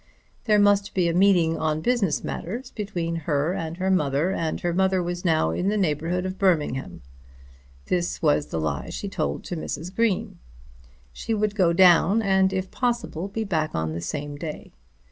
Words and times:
There 0.45 0.57
must 0.57 0.95
be 0.95 1.07
a 1.07 1.13
meeting 1.13 1.59
on 1.59 1.79
business 1.81 2.23
matters 2.23 2.71
between 2.71 3.15
her 3.27 3.53
and 3.53 3.77
her 3.77 3.91
mother, 3.91 4.31
and 4.31 4.59
her 4.61 4.73
mother 4.73 5.03
was 5.03 5.23
now 5.23 5.51
in 5.51 5.69
the 5.69 5.77
neighbourhood 5.77 6.25
of 6.25 6.39
Birmingham. 6.39 7.03
This 7.85 8.19
was 8.19 8.47
the 8.47 8.59
lie 8.59 8.89
told 9.11 9.43
to 9.43 9.55
Mrs. 9.55 9.95
Green. 9.95 10.39
She 11.13 11.35
would 11.35 11.53
go 11.53 11.71
down, 11.71 12.23
and, 12.23 12.51
if 12.51 12.71
possible, 12.71 13.27
be 13.27 13.43
back 13.43 13.75
on 13.75 13.93
the 13.93 14.01
same 14.01 14.37
day. 14.37 14.73